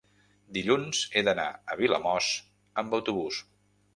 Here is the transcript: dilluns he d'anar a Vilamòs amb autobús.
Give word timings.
dilluns 0.55 1.01
he 1.19 1.23
d'anar 1.27 1.45
a 1.73 1.77
Vilamòs 1.83 2.31
amb 2.83 2.99
autobús. 3.01 3.43